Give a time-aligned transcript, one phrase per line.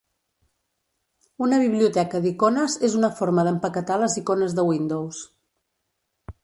[1.47, 5.23] Una biblioteca d'icones és una forma d'empaquetar les icones de Windows.